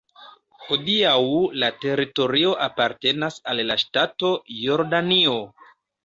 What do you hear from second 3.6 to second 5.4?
la ŝtato Jordanio.